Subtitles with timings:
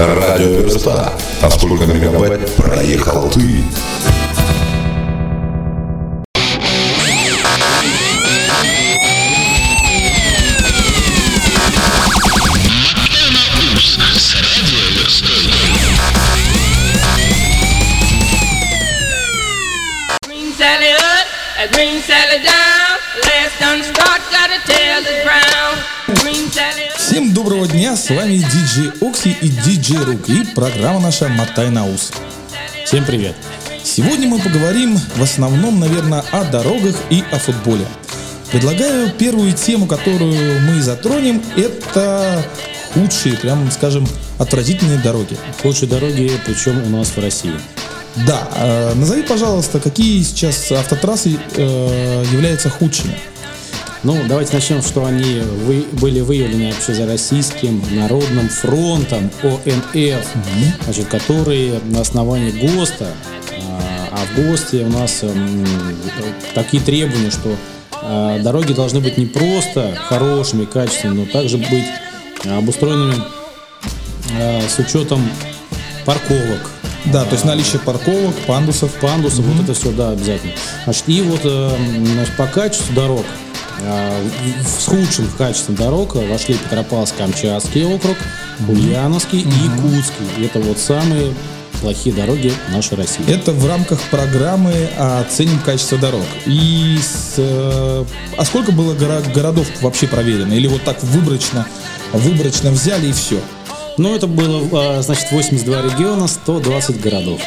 [0.00, 1.12] Радиоверста.
[1.42, 3.62] А сколько мегабайт проехал ты?
[20.56, 21.26] Sally up,
[21.58, 22.98] a green Sally down.
[23.24, 25.99] Last done start, gotta tell the ground.
[26.96, 31.86] Всем доброго дня, с вами диджей Окси и диджей Рук и программа наша «Мотай на
[31.86, 32.12] ус».
[32.84, 33.36] Всем привет!
[33.84, 37.86] Сегодня мы поговорим в основном, наверное, о дорогах и о футболе.
[38.50, 42.44] Предлагаю первую тему, которую мы затронем, это
[42.92, 44.06] худшие, прям скажем,
[44.38, 45.36] отвратительные дороги.
[45.62, 47.54] Лучшие дороги, причем у нас в России.
[48.26, 53.14] Да, э, назови, пожалуйста, какие сейчас автотрассы э, являются худшими.
[54.02, 60.26] Ну, давайте начнем, что они вы- были выявлены общероссийским народным фронтом ОНФ,
[60.84, 63.08] значит, которые на основании ГОСТа,
[63.58, 65.66] а, а в ГОСТе у нас м,
[66.54, 67.54] такие требования, что
[68.02, 71.84] а, дороги должны быть не просто хорошими, качественными, но также быть
[72.46, 73.16] а, обустроенными
[74.68, 75.28] с учетом
[76.06, 76.70] парковок,
[77.06, 78.92] Да, то есть наличие парковок, пандусов.
[78.92, 80.52] пандусов, вот это все, да, обязательно.
[80.84, 81.70] Значит, и вот э,
[82.14, 83.24] значит, по качеству дорог,
[83.82, 88.16] с худшим качеством дорог вошли Петропавловск-Камчатский округ,
[88.68, 90.26] Ульяновский и Якутский.
[90.38, 91.34] И Это вот самые
[91.80, 93.24] плохие дороги нашей России.
[93.28, 96.24] Это в рамках программы «Оценим качество дорог».
[96.46, 98.04] И с, э,
[98.36, 100.52] а сколько было горо- городов вообще проверено?
[100.52, 101.66] Или вот так выборочно,
[102.12, 103.40] выборочно взяли и все?
[103.96, 107.40] Ну, это было, э, значит, 82 региона, 120 городов.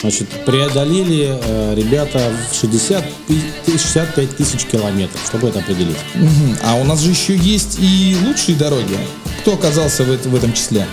[0.00, 5.96] Значит, преодолели э, ребята в 60, пи- 65 тысяч километров, чтобы это определить.
[6.14, 6.56] Мгм.
[6.64, 8.96] А у нас же еще есть и лучшие дороги.
[9.42, 10.86] Кто оказался в, это- в этом числе?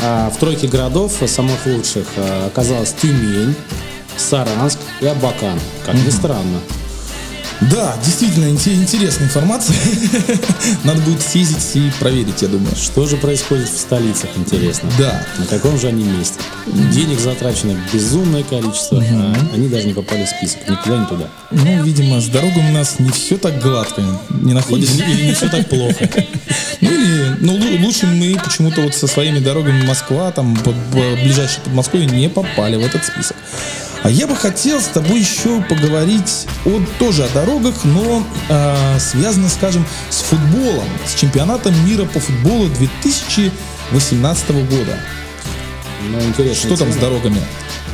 [0.00, 3.54] А в тройке городов самых лучших а, оказалась Тюмень,
[4.16, 5.58] Саранск и Абакан.
[5.86, 6.60] Как ни странно.
[7.60, 9.74] Да, действительно инте- интересная информация.
[10.84, 12.74] Надо будет съездить и проверить, я думаю.
[12.76, 14.88] Что же происходит в столицах, интересно?
[14.96, 15.26] Да.
[15.38, 16.38] На каком же они месте?
[16.92, 20.68] Денег затрачено безумное количество, а они даже не попали в список.
[20.68, 21.28] Никуда, ни туда.
[21.50, 24.02] Ну, видимо, с дорогой у нас не все так гладко.
[24.30, 24.90] Не находишь?
[24.90, 26.08] Или, или не все так плохо.
[26.80, 31.16] Ну или, ну лу- лучше мы почему-то вот со своими дорогами Москва, там под, б-
[31.24, 33.36] ближайшие под Москвой не попали в этот список.
[34.02, 39.48] А я бы хотел с тобой еще поговорить о, тоже о дорогах, но а, связано,
[39.48, 44.98] скажем, с футболом, с чемпионатом мира по футболу 2018 года.
[46.10, 46.68] Ну, интересно.
[46.68, 47.40] Что там с дорогами?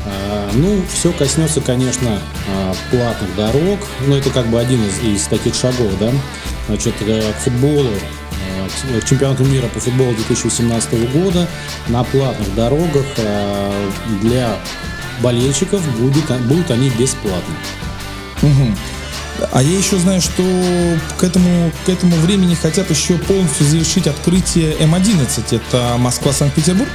[0.04, 3.80] А, Ну, все коснется, конечно, а, платных дорог.
[4.06, 6.12] Ну, это как бы один из, из таких шагов, да.
[6.68, 11.48] Значит, э, к футболу, а, к чемпионату мира по футболу 2018 года
[11.88, 13.06] на платных дорогах
[14.20, 14.58] для
[15.20, 17.54] болельщиков будет, будут они бесплатны.
[19.52, 20.42] А я еще знаю, что
[21.18, 25.56] к этому, к этому времени хотят еще полностью завершить открытие М11.
[25.56, 26.88] Это Москва-Санкт-Петербург.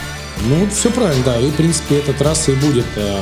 [0.43, 1.39] Ну, все правильно, да.
[1.39, 3.21] И, в принципе, эта трасса и будет э,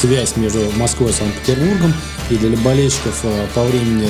[0.00, 1.92] связь между Москвой и Санкт-Петербургом.
[2.30, 4.08] И для болельщиков э, по времени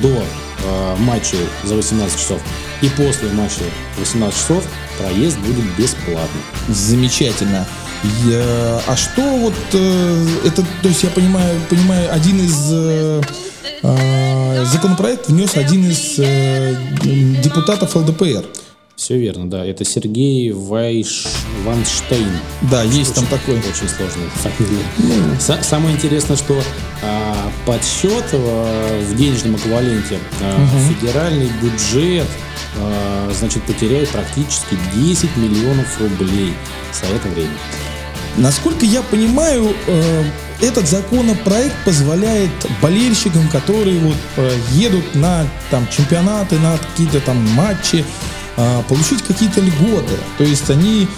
[0.00, 0.22] до
[0.64, 2.40] э, матча за 18 часов
[2.82, 3.62] и после матча
[3.98, 4.64] 18 часов
[4.98, 6.42] проезд будет бесплатный.
[6.68, 7.66] Замечательно.
[8.24, 13.20] Я- А что вот э, это, то есть я понимаю, понимаю, один из э,
[13.82, 16.76] э, законопроект внес один из э,
[17.42, 18.44] депутатов ЛДПР.
[18.96, 19.64] Все верно, да.
[19.66, 21.26] Это Сергей Вайш...
[21.64, 22.30] Ванштейн.
[22.70, 23.56] Да, есть там такой.
[23.56, 25.36] Очень сложная фамилия.
[25.38, 26.58] Са- Самое интересное, что
[27.02, 32.45] а, подсчет а, в денежном эквиваленте а, федеральный бюджет а,
[33.32, 36.54] значит потеряет практически 10 миллионов рублей
[36.92, 37.56] за это время.
[38.36, 40.24] Насколько я понимаю, э,
[40.60, 42.50] этот законопроект позволяет
[42.82, 48.04] болельщикам, которые вот э, едут на там чемпионаты, на какие-то там матчи,
[48.56, 50.16] э, получить какие-то льготы.
[50.38, 51.08] То есть они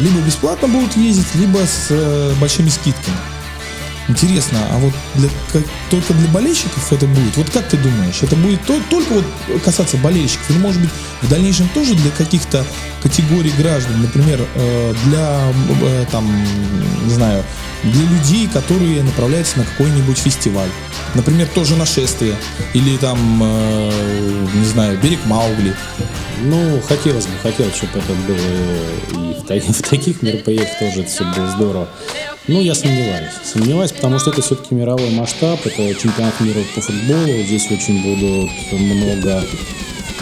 [0.00, 3.16] либо бесплатно будут ездить, либо с большими скидками.
[4.08, 7.36] Интересно, а вот для, как- только для болельщиков это будет?
[7.36, 9.24] Вот как ты думаешь, это будет то- только вот
[9.62, 10.50] касаться болельщиков?
[10.50, 10.90] Или может быть
[11.20, 12.64] в дальнейшем тоже для каких-то
[13.02, 14.00] категорий граждан?
[14.00, 15.52] Например, э, для,
[15.82, 16.26] э, там,
[17.04, 17.44] не знаю,
[17.84, 20.70] для людей, которые направляются на какой-нибудь фестиваль.
[21.14, 22.34] Например, тоже нашествие.
[22.72, 25.74] Или там, э, не знаю, берег Маугли.
[26.44, 28.36] Ну, хотелось бы, хотелось, чтобы это было
[29.54, 31.88] и в, в таких мероприятиях тоже это все было здорово.
[32.48, 33.32] Ну, я сомневаюсь.
[33.44, 37.42] Сомневаюсь, потому что это все-таки мировой масштаб, это чемпионат мира по футболу.
[37.42, 39.44] Здесь очень будут много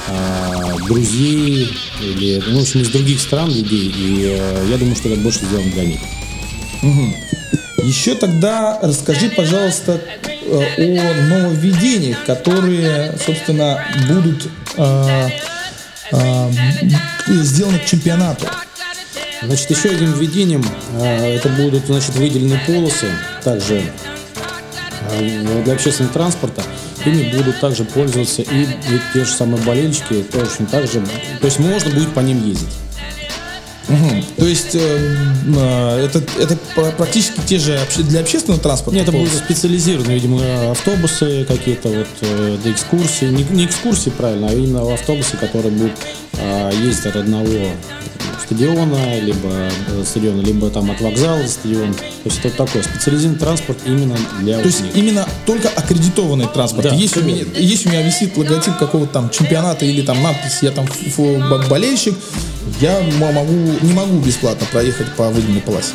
[0.08, 3.92] а, друзей или, ну, в общем, из других стран людей.
[3.96, 6.00] И э, я думаю, что это больше сделано для них.
[7.84, 15.28] Еще тогда расскажи, пожалуйста, э, о нововведениях, которые, собственно, будут э,
[16.10, 16.50] э,
[17.28, 18.46] сделаны к чемпионату.
[19.42, 23.06] Значит, еще одним введением э, это будут, значит, выделены полосы,
[23.44, 23.82] также
[25.12, 26.62] э, для общественного транспорта.
[27.04, 28.66] Ими будут также пользоваться и,
[29.12, 31.00] те же самые болельщики, точно так же.
[31.40, 32.74] То есть можно будет по ним ездить.
[33.88, 34.24] Мгм.
[34.36, 35.14] То есть э,
[35.56, 38.96] э, это, это пр- практически те же для общественного транспорта?
[38.96, 43.28] Нет, это будут специализированные, видимо, автобусы какие-то вот э, для экскурсий.
[43.28, 45.92] Не, не экскурсии, правильно, а именно автобусы, которые будут
[46.38, 47.46] а, ездить от одного
[48.44, 49.48] стадиона, либо
[49.88, 51.94] э, стадиона, либо там от вокзала до стадиона.
[51.94, 54.96] То есть это такой специализированный транспорт именно для То есть них.
[54.96, 56.88] именно только аккредитованный транспорт.
[56.88, 60.58] Да, если, у меня, если у меня висит логотип какого-то там чемпионата или там надпись
[60.62, 60.86] «Я там
[61.68, 62.14] болельщик»,
[62.80, 63.52] я могу,
[63.82, 65.94] не могу бесплатно проехать по выделенной полосе.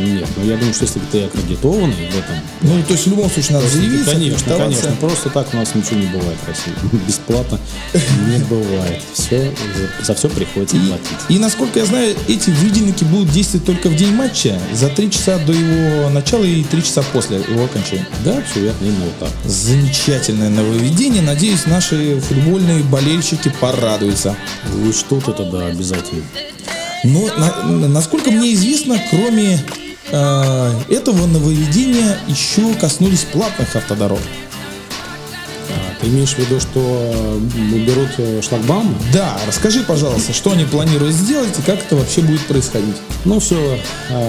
[0.00, 3.30] Нет, но я думаю, что если ты аккредитованный в этом, Ну, то есть в любом
[3.30, 6.72] случае надо заявиться, конечно, конечно, просто так у нас ничего не бывает в России.
[7.06, 7.58] Бесплатно
[8.28, 9.02] не бывает.
[9.12, 9.52] Все,
[10.02, 11.18] за, все приходится платить.
[11.28, 15.38] И насколько я знаю, эти выделенники будут действовать только в день матча, за три часа
[15.38, 18.06] до его начала и три часа после его окончания.
[18.24, 19.30] Да, все верно, именно вот так.
[19.50, 21.22] Замечательное нововведение.
[21.22, 24.36] Надеюсь, наши футбольные болельщики порадуются.
[24.72, 26.22] Вы что это, да, обязательно.
[27.04, 29.58] Но на- насколько мне известно, кроме
[30.12, 34.20] этого нововведения еще коснулись платных автодорог.
[35.68, 37.38] А, Ты имеешь в виду, что
[37.72, 38.94] уберут э, шлагбаумы?
[39.12, 42.96] Да, расскажи, пожалуйста, что они планируют сделать и как это вообще будет происходить.
[43.24, 43.78] Ну, все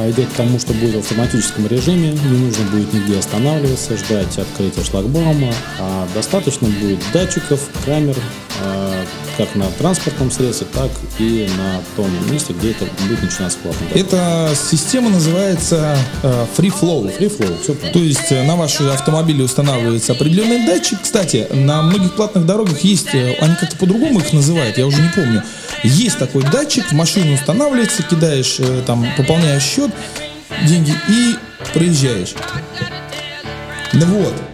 [0.09, 4.83] идет к тому, что будет в автоматическом режиме, не нужно будет нигде останавливаться, ждать открытия
[4.83, 8.15] шлагбаума, а достаточно будет датчиков, камер,
[8.63, 9.03] а,
[9.37, 13.85] как на транспортном средстве, так и на том месте, где это будет начинаться платно.
[13.93, 17.17] Эта система называется э, Free Flow.
[17.17, 21.01] Free flow, все То есть э, на ваши автомобили устанавливается определенный датчик.
[21.01, 25.09] Кстати, на многих платных дорогах есть, э, они как-то по-другому их называют, я уже не
[25.09, 25.43] помню.
[25.83, 29.91] Есть такой датчик, в машину устанавливается, кидаешь, э, там, пополняешь счет,
[30.67, 31.35] деньги и
[31.73, 32.33] проезжаешь.
[33.93, 34.50] Ну вот.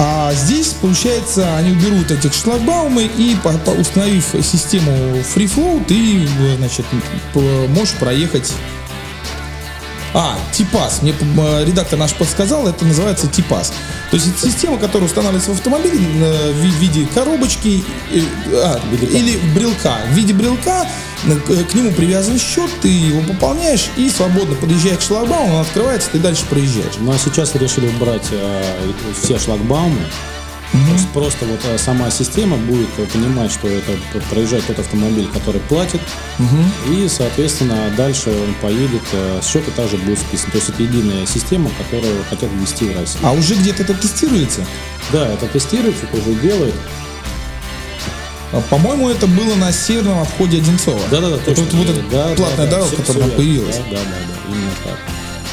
[0.00, 4.92] А здесь, получается, они уберут этих шлагбаумы и, по- по- установив систему
[5.34, 6.86] Free Flow, ты, значит,
[7.34, 8.52] можешь проехать
[10.14, 11.02] а, Типас.
[11.02, 11.12] Мне
[11.66, 13.72] редактор наш подсказал, это называется Типас.
[14.10, 18.20] То есть это система, которая устанавливается в автомобиле э, в ви- в виде коробочки э,
[18.54, 19.98] а, или брелка.
[20.10, 20.86] В виде брелка
[21.46, 26.10] к к нему привязан счет, ты его пополняешь и свободно подъезжая к шлагбауму, он открывается,
[26.10, 26.94] ты дальше проезжаешь.
[27.00, 30.00] Ну а сейчас решили убрать э, все шлагбаумы.
[30.70, 33.92] То есть просто вот э, сама система будет э, понимать, что это
[34.30, 36.00] проезжает тот автомобиль, который платит,
[36.90, 40.50] и, соответственно, дальше он поедет, э, с счета также будет списан.
[40.50, 43.26] То есть это единая система, которую хотят ввести в Россию.
[43.26, 44.64] А уже где-то это тестируется?
[45.10, 46.74] Да, это тестируется, это уже делает.
[48.52, 51.00] А, По-моему, это было на северном обходе Одинцова.
[51.10, 51.64] Да-да-да, точно.
[51.64, 53.76] вот, вот Да, да, платная да, дорога, всё- которая появилась.
[53.76, 54.98] Да, да, да, да, именно так.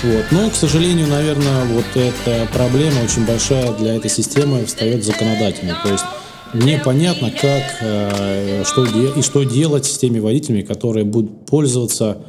[0.04, 0.26] Вот.
[0.32, 5.78] Но, к сожалению, наверное, вот эта проблема очень большая для этой системы встает законодательно.
[5.84, 6.04] То есть
[6.54, 12.20] непонятно, как э, что и что делать с теми водителями, которые будут пользоваться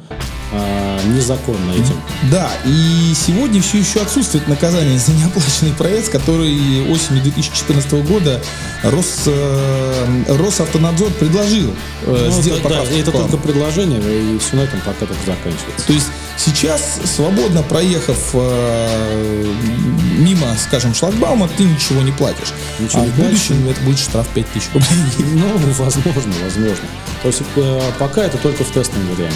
[0.51, 1.99] э, незаконно этим.
[2.31, 8.41] Да, и сегодня все еще отсутствует наказание за неоплаченный проезд, который осенью 2014 года
[8.83, 11.73] Рос, э, Росавтонадзор предложил
[12.03, 13.29] э, Ну, сделать да, да, поправку это к плану.
[13.29, 15.85] только предложение, и все на этом пока так заканчивается.
[15.87, 19.53] То есть сейчас, свободно проехав э,
[20.17, 22.53] мимо, скажем, шлагбаума, ты ничего не платишь.
[22.79, 24.89] Ничего а не в будущем это будет штраф 5000 рублей.
[25.37, 26.87] Ну, возможно, возможно.
[27.21, 29.35] То есть э, пока это только в тестовом варианте.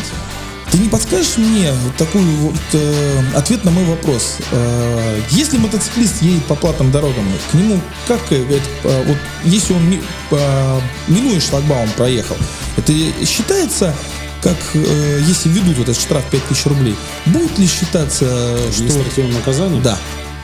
[0.71, 4.37] Ты не подскажешь мне такой вот э, ответ на мой вопрос?
[4.51, 9.73] Э, если мотоциклист едет по платным дорогам, к нему как э, это, э, вот если
[9.73, 10.01] он ми-
[10.31, 12.37] э, минуя шлагбаум проехал,
[12.77, 12.93] это
[13.25, 13.93] считается
[14.41, 18.25] как э, если введут вот этот штраф 5000 рублей, будет ли считаться,
[18.71, 19.81] что Административное наказание?
[19.81, 19.95] да?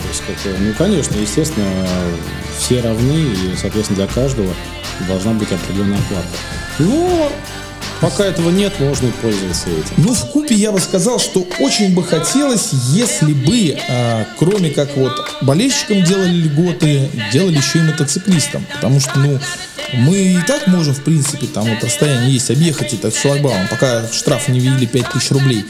[0.02, 1.66] То есть, как, э, ну, конечно, естественно,
[2.60, 4.54] все равны, и, соответственно, для каждого
[5.08, 6.28] должна быть определенная оплата.
[6.80, 7.32] Но
[8.02, 9.94] пока этого нет, можно и пользоваться этим.
[9.98, 14.96] Ну, в купе я бы сказал, что очень бы хотелось, если бы, а, кроме как
[14.96, 18.66] вот болельщикам делали льготы, делали еще и мотоциклистам.
[18.76, 19.40] Потому что, ну,
[19.94, 24.48] мы и так можем, в принципе, там вот расстояние есть, объехать этот шлагбаум, пока штраф
[24.50, 25.66] не ввели 5000 рублей.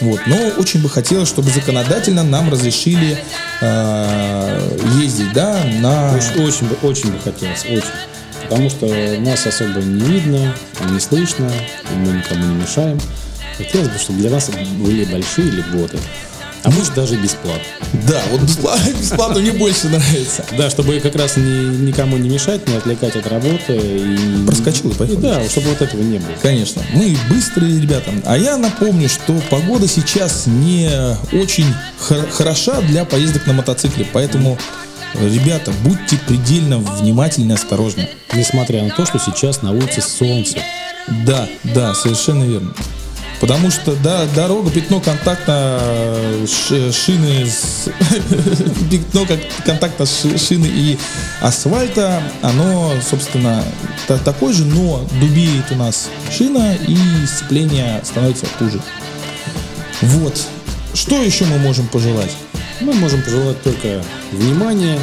[0.00, 0.20] Вот.
[0.26, 3.18] Но очень бы хотелось, чтобы законодательно нам разрешили
[3.60, 4.60] а,
[5.00, 6.14] ездить, да, на...
[6.14, 8.11] Очень, очень бы, очень бы хотелось, очень.
[8.52, 8.86] Потому что
[9.20, 10.54] нас особо не видно,
[10.90, 11.50] не слышно,
[11.96, 13.00] мы никому не мешаем.
[13.56, 15.98] Хотелось бы, чтобы для вас были большие льготы.
[16.64, 17.62] А может даже бесплатно.
[18.08, 20.44] Да, вот бесплатно, бесплатно мне больше нравится.
[20.56, 23.74] Да, чтобы как раз ни- никому не мешать, не отвлекать от работы.
[23.76, 24.46] И...
[24.46, 25.20] Проскочил и И поехал.
[25.20, 26.34] да, чтобы вот этого не было.
[26.40, 28.12] Конечно, мы быстрые ребята.
[28.24, 30.88] А я напомню, что погода сейчас не
[31.32, 31.66] очень
[31.98, 34.56] хор- хороша для поездок на мотоцикле, поэтому,
[35.14, 38.08] ребята, будьте предельно внимательны и осторожны.
[38.34, 40.58] Несмотря на то, что сейчас на улице солнце.
[41.26, 42.72] Да, да, совершенно верно.
[43.40, 47.88] Потому что, да, дорога, пятно контакта э, ш- шины, с-
[48.90, 50.96] пятно кон- контакта ши- шины и
[51.40, 53.64] асфальта, оно, собственно,
[54.06, 58.80] та- такое же, но дубеет у нас шина и сцепление становится хуже.
[60.02, 60.40] Вот.
[60.94, 62.30] Что еще мы можем пожелать?
[62.82, 64.98] Мы можем пожелать только внимания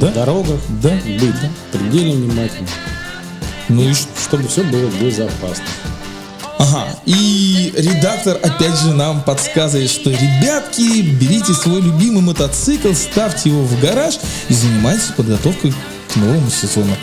[0.00, 0.12] Да?
[0.12, 0.90] дорогах, Да?
[0.90, 1.34] быть
[1.72, 2.68] предельно внимательным,
[3.68, 5.64] Ну и чтобы все было безопасно.
[6.58, 13.64] Ага, и редактор опять же нам подсказывает, что ребятки, берите свой любимый мотоцикл, ставьте его
[13.64, 15.74] в гараж и занимайтесь подготовкой
[16.12, 16.96] к новому сезону.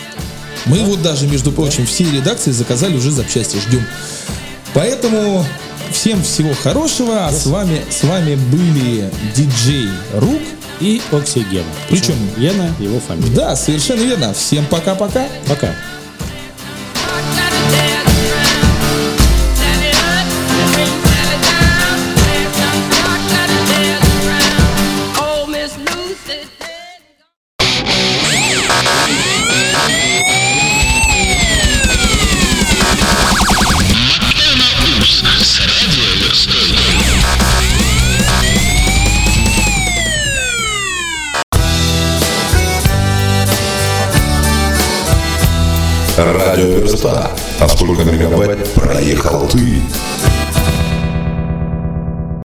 [0.66, 3.86] Мы вот даже, между прочим, все редакции заказали уже запчасти, ждем.
[4.74, 5.46] Поэтому
[5.92, 10.42] всем всего хорошего, а с вами, с вами были диджей Рук.
[10.80, 11.66] И Оксигена.
[11.90, 13.36] Причем- Гена его фамилия.
[13.36, 14.34] Да, совершенно верно.
[14.34, 15.28] Всем пока-пока.
[15.46, 15.68] Пока.
[15.68, 15.74] Oh,
[46.60, 47.32] Радио Верста.
[47.62, 49.82] А сколько мегабайт проехал ты?